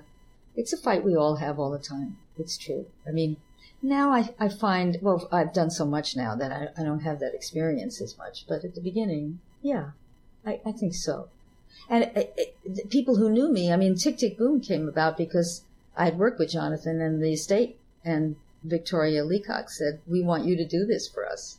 [0.55, 2.19] it's a fight we all have all the time.
[2.39, 2.87] It's true.
[3.07, 3.39] I mean,
[3.83, 7.21] now I, I find, well, I've done so much now that I, I don't have
[7.21, 8.47] that experience as much.
[8.47, 9.91] But at the beginning, yeah,
[10.45, 11.29] I, I think so.
[11.89, 12.35] And it,
[12.65, 15.63] it, people who knew me, I mean, Tick Tick Boom came about because
[15.97, 20.57] I had worked with Jonathan and the estate, and Victoria Leacock said, "We want you
[20.57, 21.59] to do this for us."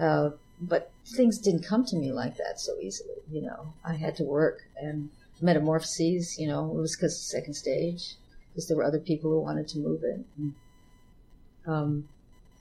[0.00, 0.30] Uh,
[0.60, 3.14] but things didn't come to me like that so easily.
[3.30, 6.38] You know, I had to work and metamorphoses.
[6.38, 8.14] You know, it was because second stage,
[8.52, 10.20] because there were other people who wanted to move it.
[10.36, 10.54] And,
[11.66, 12.08] um,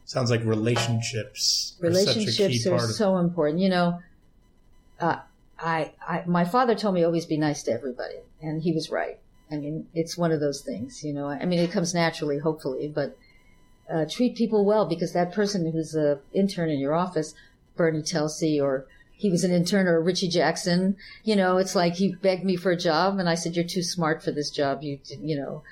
[0.06, 1.76] Sounds like relationships.
[1.80, 3.60] relationships are, are so important.
[3.60, 4.00] You know,
[5.00, 5.20] uh,
[5.64, 9.20] I, I, my father told me always be nice to everybody, and he was right.
[9.50, 11.28] I mean, it's one of those things, you know.
[11.28, 13.18] I mean, it comes naturally, hopefully, but
[13.90, 17.34] uh, treat people well because that person who's an intern in your office,
[17.78, 22.14] Bernie Telsey, or he was an intern, or Richie Jackson, you know, it's like he
[22.14, 25.00] begged me for a job, and I said, "You're too smart for this job." You,
[25.22, 25.64] you know.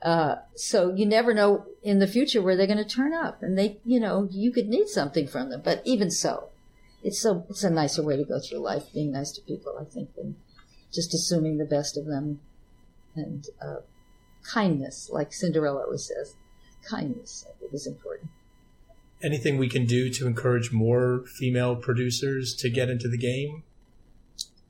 [0.00, 3.58] Uh, so you never know in the future where they're going to turn up, and
[3.58, 5.60] they, you know, you could need something from them.
[5.64, 6.50] But even so,
[7.08, 9.84] it's so it's a nicer way to go through life, being nice to people, I
[9.84, 10.36] think, than
[10.92, 12.40] just assuming the best of them.
[13.16, 13.80] And uh,
[14.54, 16.36] kindness, like Cinderella always says,
[16.88, 18.30] kindness I think is important.
[19.22, 23.62] anything we can do to encourage more female producers to get into the game?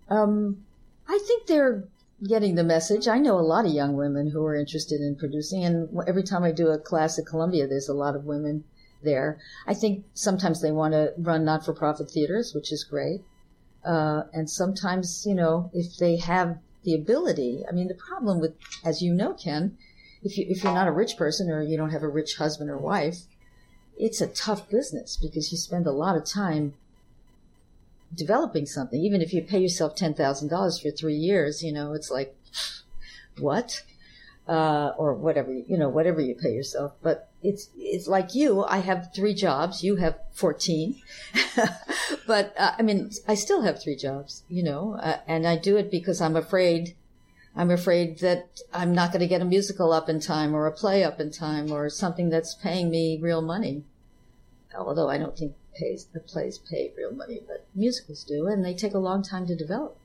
[0.08, 0.64] Um,
[1.06, 1.84] I think they're
[2.26, 3.06] getting the message.
[3.08, 6.44] I know a lot of young women who are interested in producing, and every time
[6.44, 8.64] I do a class at Columbia, there's a lot of women
[9.02, 9.38] there.
[9.66, 13.20] I think sometimes they want to run not-for-profit theaters, which is great.
[13.84, 18.54] Uh, and sometimes, you know, if they have the ability, I mean, the problem with,
[18.84, 19.76] as you know, Ken,
[20.22, 22.70] if you if you're not a rich person or you don't have a rich husband
[22.70, 23.22] or wife,
[23.96, 26.74] it's a tough business because you spend a lot of time
[28.14, 29.00] developing something.
[29.00, 32.36] Even if you pay yourself ten thousand dollars for three years, you know, it's like
[33.38, 33.82] what?
[34.48, 36.92] Uh, or whatever you know, whatever you pay yourself.
[37.02, 38.64] But it's it's like you.
[38.64, 39.84] I have three jobs.
[39.84, 41.02] You have fourteen.
[42.26, 44.44] but uh, I mean, I still have three jobs.
[44.48, 46.96] You know, uh, and I do it because I'm afraid.
[47.54, 50.72] I'm afraid that I'm not going to get a musical up in time, or a
[50.72, 53.84] play up in time, or something that's paying me real money.
[54.74, 58.74] Although I don't think pays the plays pay real money, but musicals do, and they
[58.74, 59.96] take a long time to develop.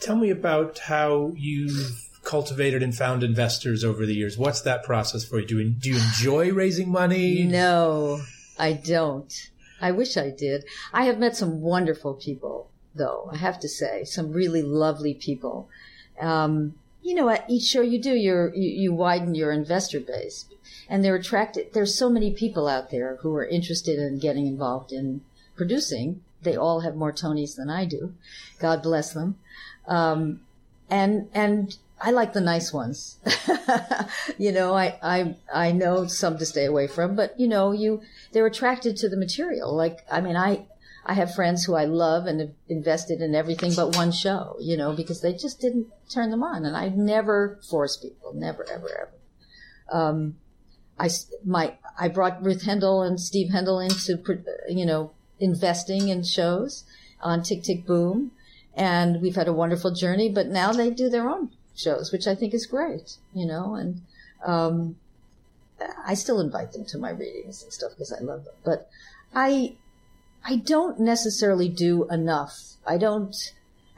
[0.00, 4.36] Tell me about how you've cultivated and found investors over the years.
[4.36, 5.46] What's that process for you?
[5.46, 7.44] Do you, do you enjoy raising money?
[7.44, 8.22] No,
[8.58, 9.32] I don't.
[9.80, 10.64] I wish I did.
[10.92, 15.68] I have met some wonderful people, though, I have to say, some really lovely people.
[16.20, 20.46] Um, you know, at each show you do, you, you widen your investor base.
[20.88, 21.72] And they're attracted.
[21.72, 25.20] There's so many people out there who are interested in getting involved in
[25.54, 26.22] producing.
[26.42, 28.12] They all have more Tonys than I do.
[28.58, 29.38] God bless them.
[29.86, 30.40] Um,
[30.90, 33.16] and, and I like the nice ones.
[34.38, 38.02] you know, I, I, I know some to stay away from, but you know, you,
[38.32, 39.74] they're attracted to the material.
[39.74, 40.66] Like, I mean, I,
[41.06, 44.76] I have friends who I love and have invested in everything but one show, you
[44.76, 46.64] know, because they just didn't turn them on.
[46.64, 49.10] And I never force people, never, ever, ever.
[49.90, 50.36] Um,
[50.98, 51.10] I,
[51.44, 54.20] my, I brought Ruth Hendel and Steve Hendel into,
[54.68, 56.84] you know, investing in shows
[57.20, 58.32] on Tick Tick Boom.
[58.74, 62.34] And we've had a wonderful journey, but now they do their own shows, which I
[62.34, 64.00] think is great, you know, and,
[64.44, 64.96] um,
[66.06, 68.88] I still invite them to my readings and stuff because I love them, but
[69.34, 69.74] I,
[70.44, 72.74] I don't necessarily do enough.
[72.86, 73.34] I don't,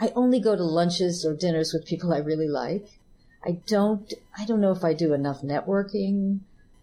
[0.01, 2.99] I only go to lunches or dinners with people I really like.
[3.45, 6.41] I don't, I don't know if I do enough networking.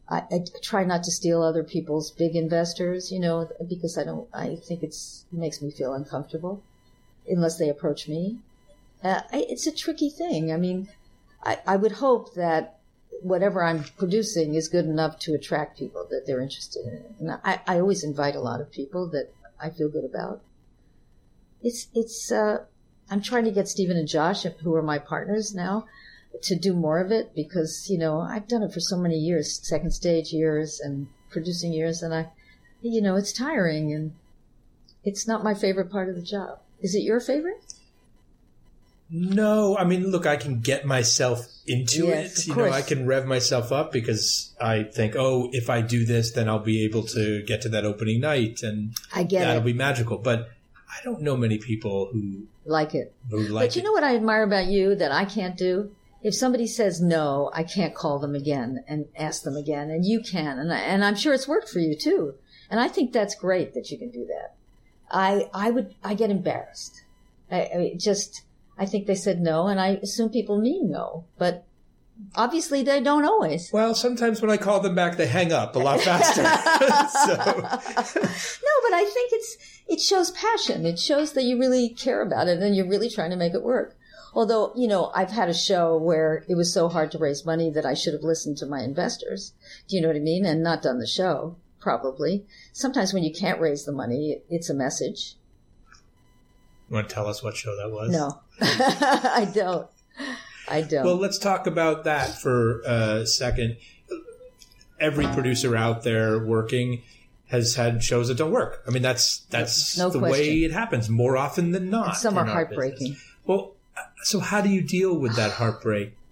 [0.09, 4.27] I, I try not to steal other people's big investors, you know, because I don't,
[4.33, 6.61] I think it's, it makes me feel uncomfortable
[7.27, 8.37] unless they approach me.
[9.03, 10.51] Uh, it's a tricky thing.
[10.51, 10.87] I mean,
[11.43, 12.79] I, I would hope that
[13.21, 17.11] whatever I'm producing is good enough to attract people that they're interested in it.
[17.19, 20.41] And I, I always invite a lot of people that I feel good about.
[21.61, 22.65] It's, it's, uh,
[23.09, 25.85] I'm trying to get Stephen and Josh, who are my partners now,
[26.41, 29.59] to do more of it because, you know, I've done it for so many years,
[29.65, 32.29] second stage years and producing years, and I,
[32.81, 34.13] you know, it's tiring and
[35.03, 36.59] it's not my favorite part of the job.
[36.81, 37.73] Is it your favorite?
[39.15, 42.47] No, I mean, look, I can get myself into Yes, it.
[42.47, 42.73] You know, course.
[42.75, 46.57] I can rev myself up because I think, oh, if I do this, then I'll
[46.57, 49.65] be able to get to that opening night and I get that'll it.
[49.65, 50.17] be magical.
[50.17, 50.49] But
[50.89, 53.13] I don't know many people who, Like it.
[53.29, 53.85] who like but you it.
[53.85, 55.91] know what I admire about you that I can't do?
[56.23, 60.21] If somebody says no, I can't call them again and ask them again, and you
[60.21, 62.35] can, and I, and I'm sure it's worked for you too.
[62.69, 64.55] And I think that's great that you can do that.
[65.11, 67.03] I I would I get embarrassed.
[67.51, 68.41] I, I mean, just
[68.83, 71.65] I think they said no, and I assume people mean no, but
[72.35, 73.71] obviously they don't always.
[73.71, 76.43] Well, sometimes when I call them back, they hang up a lot faster.
[77.23, 77.33] so,
[78.61, 80.85] No, but I think it's it shows passion.
[80.85, 83.63] It shows that you really care about it and you're really trying to make it
[83.63, 83.95] work.
[84.33, 87.69] Although, you know, I've had a show where it was so hard to raise money
[87.69, 89.53] that I should have listened to my investors.
[89.87, 90.45] Do you know what I mean?
[90.45, 92.45] And not done the show, probably.
[92.73, 95.35] Sometimes when you can't raise the money, it's a message.
[96.89, 98.11] you want to tell us what show that was?
[98.11, 99.87] No, I don't.
[100.67, 101.05] I don't.
[101.05, 103.77] Well, let's talk about that for a second.
[104.99, 107.01] Every producer out there working
[107.47, 108.81] has had shows that don't work.
[108.87, 110.31] I mean, that's that's No the question.
[110.39, 112.15] way it happens more often than not.
[112.17, 113.09] Some are heartbreaking.
[113.11, 113.27] business.
[113.45, 113.73] Well,
[114.23, 116.13] so how do you deal with that heartbreak?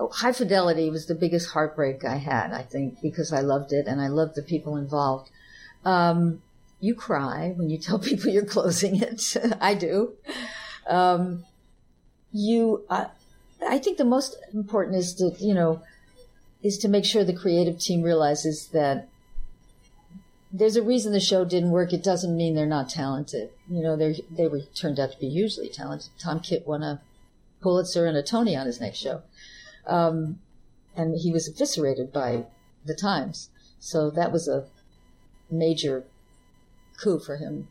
[0.00, 3.88] Oh, High Fidelity was the biggest heartbreak I had, I think, because I loved it
[3.88, 5.28] and I loved the people involved.
[5.84, 6.40] Um,
[6.78, 9.36] you cry when you tell people you're closing it.
[9.60, 10.12] I do.
[10.88, 11.44] Um,
[12.32, 13.06] you, uh,
[13.66, 15.82] I think the most important is to, you know,
[16.62, 19.08] is to make sure the creative team realizes that
[20.50, 21.92] there's a reason the show didn't work.
[21.92, 23.50] It doesn't mean they're not talented.
[23.70, 26.10] You know, they they were turned out to be hugely talented.
[26.18, 27.00] Tom Kitt won a
[27.60, 29.22] Pulitzer and a Tony on his next show
[29.88, 30.38] um,
[30.94, 32.44] and he was eviscerated by
[32.84, 33.50] the Times.
[33.80, 34.66] So that was a
[35.50, 36.04] major
[37.00, 37.68] coup for him.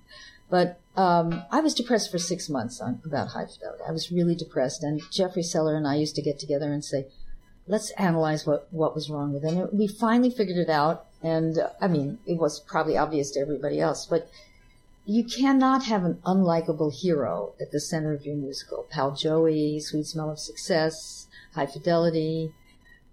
[0.49, 3.83] But um, I was depressed for six months on about High Fidelity.
[3.87, 7.07] I was really depressed, and Jeffrey Seller and I used to get together and say,
[7.67, 11.05] "Let's analyze what what was wrong with it." And we finally figured it out.
[11.21, 14.29] And uh, I mean, it was probably obvious to everybody else, but
[15.05, 18.87] you cannot have an unlikable hero at the center of your musical.
[18.89, 22.53] Pal Joey, Sweet Smell of Success, High Fidelity.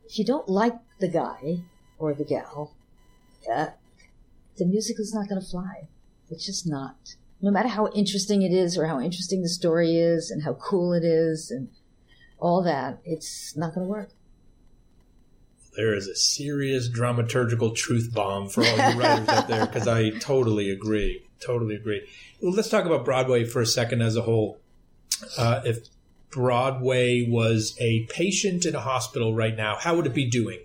[0.07, 1.65] If you don't like the guy
[1.99, 2.75] or the gal,
[3.53, 3.69] uh,
[4.57, 5.89] the musical's not going to fly.
[6.31, 7.17] It's just not.
[7.45, 10.95] No matter how interesting it is or how interesting the story is and how cool
[10.95, 11.69] it is and
[12.39, 14.09] all that, it's not going to work.
[15.77, 20.09] There is a serious dramaturgical truth bomb for all you writers out there because I
[20.21, 21.23] totally agree.
[21.39, 22.09] Totally agree.
[22.41, 24.59] Well, let's talk about Broadway for a second as a whole.
[25.37, 25.81] Uh, if
[26.31, 30.61] Broadway was a patient in a hospital right now, how would it be doing?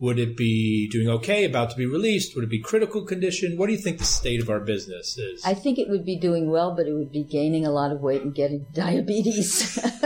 [0.00, 2.34] Would it be doing okay, about to be released?
[2.34, 3.58] Would it be critical condition?
[3.58, 5.44] What do you think the state of our business is?
[5.44, 8.00] I think it would be doing well, but it would be gaining a lot of
[8.00, 9.78] weight and getting diabetes.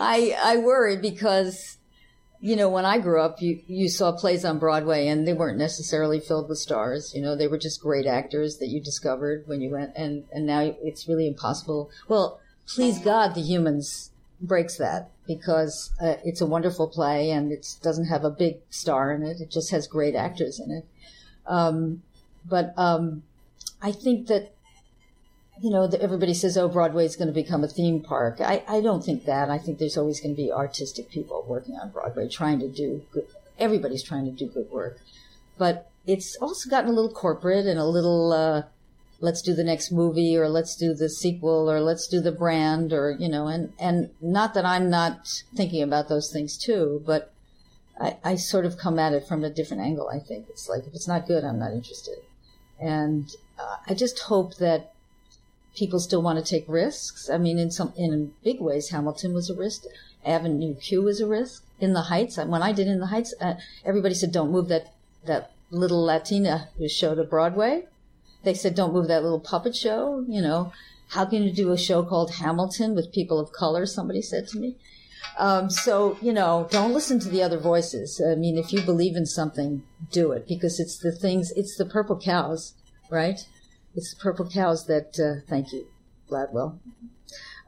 [0.00, 1.76] I I worry because
[2.40, 5.58] you know when I grew up, you you saw plays on Broadway and they weren't
[5.58, 7.12] necessarily filled with stars.
[7.14, 10.46] You know, they were just great actors that you discovered when you went, and and
[10.46, 11.90] now it's really impossible.
[12.08, 17.76] Well, please God, the humans breaks that because uh, it's a wonderful play and it
[17.82, 19.40] doesn't have a big star in it.
[19.40, 20.86] It just has great actors in it.
[21.46, 22.02] Um,
[22.44, 23.22] but um,
[23.80, 24.52] I think that
[25.60, 28.80] you know everybody says, "Oh, Broadway is going to become a theme park." I, I
[28.80, 29.50] don't think that.
[29.50, 33.02] I think there's always going to be artistic people working on Broadway, trying to do
[33.12, 33.26] good.
[33.58, 34.98] Everybody's trying to do good work,
[35.58, 38.32] but it's also gotten a little corporate and a little.
[38.32, 38.62] Uh,
[39.20, 42.92] let's do the next movie, or let's do the sequel, or let's do the brand,
[42.92, 47.32] or you know, and and not that I'm not thinking about those things too, but
[48.00, 50.08] I, I sort of come at it from a different angle.
[50.08, 52.18] I think it's like if it's not good, I'm not interested,
[52.80, 53.28] and
[53.58, 54.92] uh, I just hope that
[55.74, 57.28] people still want to take risks.
[57.28, 59.84] I mean, in some in big ways, Hamilton was a risk.
[60.24, 61.64] Avenue Q was a risk.
[61.80, 63.54] In the Heights, when I did In the Heights, uh,
[63.84, 64.92] everybody said, "Don't move that
[65.24, 67.86] that little Latina show to Broadway."
[68.44, 70.72] They said, "Don't move that little puppet show." You know,
[71.08, 73.86] how can you do a show called Hamilton with people of color?
[73.86, 74.76] Somebody said to me.
[75.38, 78.20] Um, so, you know, don't listen to the other voices.
[78.20, 81.84] I mean, if you believe in something, do it because it's the things, it's the
[81.84, 82.74] purple cows,
[83.08, 83.38] right?
[83.94, 85.86] It's the purple cows that, uh, thank you,
[86.28, 86.78] Gladwell,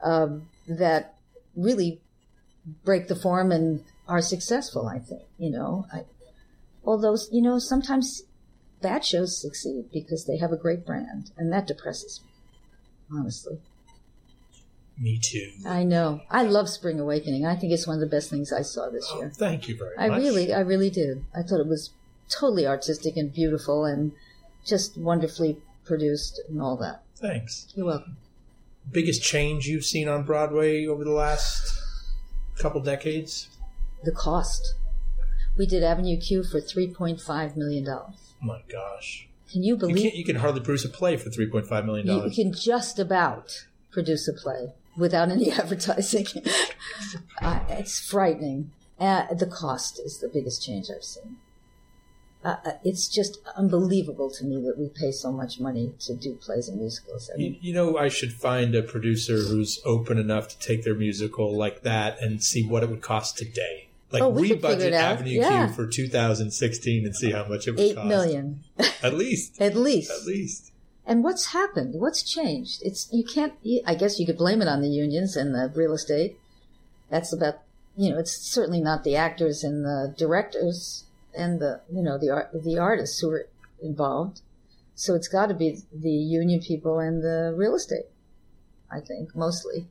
[0.03, 1.15] um, that
[1.55, 2.01] really
[2.83, 5.85] break the form and are successful, I think, you know.
[5.93, 6.03] I,
[6.83, 8.23] although, you know, sometimes
[8.81, 13.59] bad shows succeed because they have a great brand, and that depresses me, honestly.
[14.97, 15.51] Me too.
[15.65, 16.21] I know.
[16.29, 17.45] I love Spring Awakening.
[17.45, 19.31] I think it's one of the best things I saw this oh, year.
[19.35, 20.19] Thank you very I much.
[20.19, 21.25] I really, I really did.
[21.35, 21.91] I thought it was
[22.29, 24.11] totally artistic and beautiful and
[24.65, 27.03] just wonderfully produced and all that.
[27.15, 27.67] Thanks.
[27.75, 28.17] You're welcome.
[28.91, 31.79] Biggest change you've seen on Broadway over the last
[32.57, 33.49] couple decades?
[34.03, 34.75] The cost.
[35.61, 37.87] We did Avenue Q for $3.5 million.
[37.87, 39.27] Oh my gosh.
[39.51, 42.07] Can you You, believe can't, you can hardly produce a play for $3.5 million.
[42.07, 46.25] you, you can just about produce a play without any advertising?
[47.43, 48.71] uh, it's frightening.
[48.99, 51.37] Uh, the cost is the biggest change I've seen.
[52.43, 56.33] uh, uh, it's just unbelievable to me that we pay so much money to do
[56.41, 57.29] plays and musicals.
[57.31, 60.83] I mean, You, you know, I should find a producer who's open enough to take
[60.83, 63.89] their musical like that and see what it would cost today.
[64.11, 64.91] Like Oh, rebudget.
[64.91, 65.67] Avenue Yeah.
[65.67, 68.07] Q for 2016 and see how much it would eight cost.
[68.07, 68.63] million
[69.03, 69.61] At least.
[69.61, 70.11] at least.
[70.11, 70.71] At least.
[71.05, 71.95] And what's happened?
[71.99, 72.81] What's changed?
[72.83, 73.53] It's you can't.
[73.85, 76.37] I guess you could blame it on the unions and the real estate.
[77.09, 77.59] That's about
[77.97, 78.19] you know.
[78.19, 81.05] It's certainly not the actors and the directors
[81.35, 83.47] and the you know the the artists who are
[83.81, 84.41] involved.
[84.93, 88.05] So it's got to be the union people and the real estate.
[88.91, 89.87] I think mostly.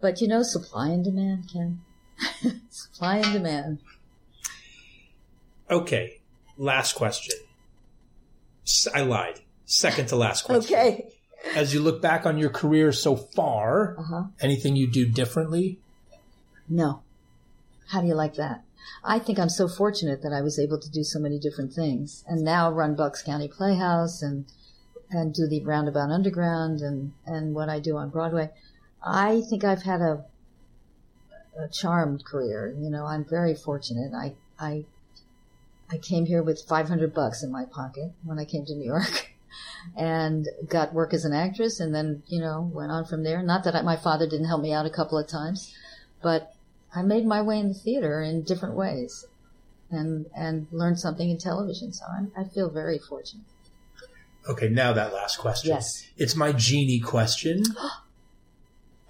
[0.00, 1.80] But you know, supply and demand, Ken.
[2.70, 3.78] Supply and demand.
[5.70, 6.20] Okay.
[6.56, 7.36] Last question.
[8.94, 9.40] I lied.
[9.64, 10.74] Second to last question.
[10.76, 11.08] Okay.
[11.56, 14.22] As you look back on your career so far, Uh huh.
[14.40, 15.78] anything you do differently?
[16.68, 17.02] No.
[17.88, 18.62] How do you like that?
[19.04, 22.24] I think I'm so fortunate that I was able to do so many different things
[22.28, 24.46] and now run Bucks County Playhouse and
[25.10, 28.50] and do the Roundabout Underground and and what I do on Broadway.
[29.04, 30.24] I think I've had a
[31.58, 32.74] a charmed career.
[32.78, 34.12] You know, I'm very fortunate.
[34.14, 34.84] I I
[35.90, 39.28] I came here with 500 bucks in my pocket when I came to New York.
[39.96, 43.42] And got work as an actress, and then you know went on from there.
[43.42, 45.74] Not that I, my father didn't help me out a couple of times,
[46.22, 46.54] but
[46.94, 49.26] I made my way in the theater in different ways,
[49.90, 51.92] and and learned something in television.
[51.92, 53.44] So I'm, I feel very fortunate.
[54.48, 55.70] Okay, now that last question.
[55.70, 56.06] Yes.
[56.16, 57.64] It's my genie question.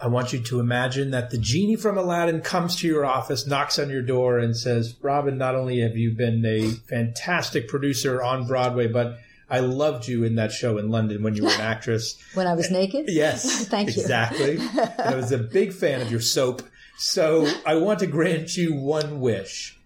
[0.02, 3.78] I want you to imagine that the genie from Aladdin comes to your office, knocks
[3.78, 8.48] on your door, and says, Robyn, not only have you been a fantastic producer on
[8.48, 12.20] Broadway, but I loved you in that show in London when you were an actress.
[12.34, 13.64] When I was naked, Yes.
[13.68, 14.02] Thank you.
[14.02, 14.58] Exactly.
[14.98, 16.62] I was a big fan of your soap.
[16.98, 19.78] So I want to grant you one wish.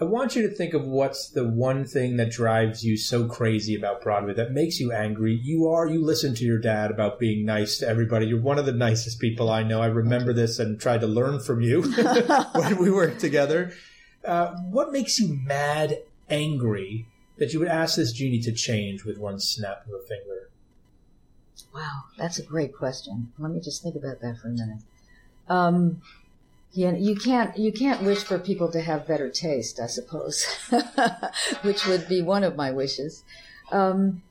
[0.00, 3.76] I want you to think of what's the one thing that drives you so crazy
[3.76, 5.38] about Broadway that makes you angry.
[5.40, 8.26] You are, you listen to your dad about being nice to everybody.
[8.26, 9.80] You're one of the nicest people I know.
[9.80, 11.82] I remember this and tried to learn from you
[12.54, 13.72] when we worked together.
[14.24, 17.06] Uh, what makes you mad, angry
[17.38, 20.50] that you would ask this genie to change with one snap of a finger?
[21.72, 23.32] Wow, that's a great question.
[23.38, 24.82] Let me just think about that for a minute.
[25.48, 26.02] Um,
[26.74, 30.44] you can't you can't wish for people to have better taste, I suppose,
[31.62, 33.22] which would be one of my wishes.
[33.70, 34.22] Um,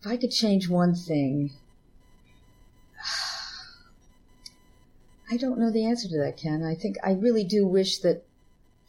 [0.00, 1.50] if I could change one thing,
[5.30, 6.62] I don't know the answer to that, Ken.
[6.62, 8.24] I think I really do wish that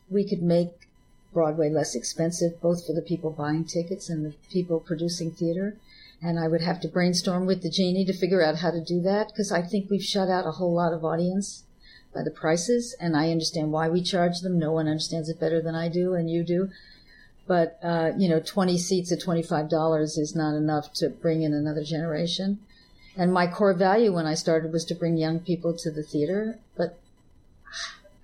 [0.10, 0.88] we could make
[1.34, 5.76] Broadway less expensive, both for the people buying tickets and the people producing theater
[6.22, 9.02] and I would have to brainstorm with the genie to figure out how to do
[9.02, 11.64] that because I think we've shut out a whole lot of audience
[12.20, 14.60] by the prices, and I understand why we charge them.
[14.60, 16.70] No one understands it better than I do, and you do.
[17.48, 21.44] But uh, you know, twenty seats at twenty five dollars is not enough to bring
[21.44, 22.60] in another generation.
[23.16, 26.60] And my core value when I started was to bring young people to the theater,
[26.76, 27.00] but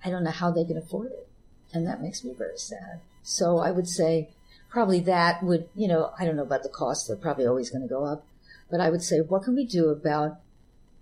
[0.04, 1.26] I don't know how they can afford it,
[1.72, 3.00] and that makes me very sad.
[3.22, 4.28] So I would say
[4.68, 7.08] probably that would, you know, I don't know about the costs.
[7.08, 8.26] They're probably always going to go up.
[8.70, 10.36] But I would say, what can we do about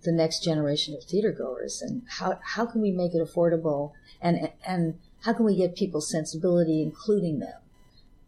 [0.05, 4.53] the next generation of theater goers and how, how can we make it affordable and,
[4.67, 7.61] and how can we get people's sensibility, including them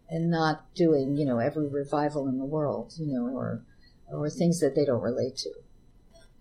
[0.09, 3.63] and not doing, you know, every revival in the world, you know, or,
[4.11, 5.51] or things that they don't relate to.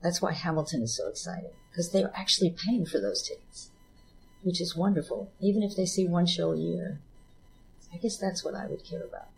[0.02, 3.72] That's why Hamilton is so exciting because they're actually paying for those tickets,
[4.44, 7.02] which is wonderful, even if they see one show a year.
[7.94, 9.30] I guess that's what I would care about.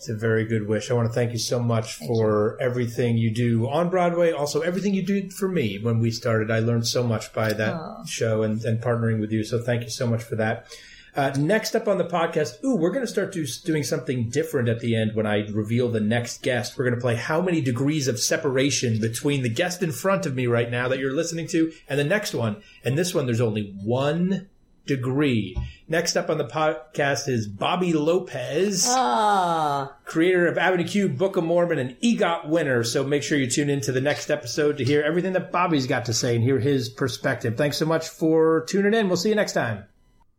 [0.00, 0.90] It's a very good wish.
[0.90, 4.32] I want to thank you so much for everything you do on Broadway.
[4.32, 6.50] Also, everything you did for me when we started.
[6.50, 8.04] I learned so much by that Aw.
[8.06, 9.44] show and, and partnering with you.
[9.44, 10.68] So thank you so much for that.
[11.14, 14.70] Uh, next up on the podcast, ooh, we're going to start do, doing something different
[14.70, 16.78] at the end when I reveal the next guest.
[16.78, 20.34] We're going to play how many degrees of separation between the guest in front of
[20.34, 22.62] me right now that you're listening to and the next one.
[22.84, 24.48] And this one, there's only one
[24.86, 25.56] degree.
[25.88, 31.44] Next up on the podcast is Bobby Lopez Ah, creator of Avenue Q, Book of
[31.44, 32.82] Mormon, and EGOT winner.
[32.84, 35.86] So make sure you tune in to the next episode to hear everything that Bobby's
[35.86, 37.56] got to say and hear his perspective.
[37.56, 39.08] Thanks so much for tuning in.
[39.08, 39.84] We'll see you next time.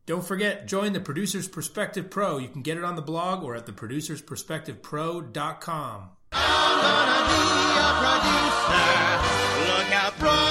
[0.07, 2.37] Don't forget, join the Producer's Perspective Pro.
[2.39, 6.09] You can get it on the blog or at theproducersperspectivepro.com.
[6.31, 6.39] gonna
[7.21, 8.81] be a producer.
[9.71, 10.50] Look out, Broadway,